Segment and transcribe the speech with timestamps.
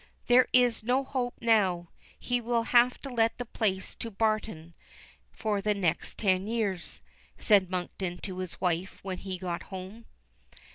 [0.25, 1.89] "There is no hope now.
[2.17, 4.73] He will have to let the place to Barton
[5.31, 7.03] for the next ten years,"
[7.37, 10.05] said Monkton to his wife when he got home.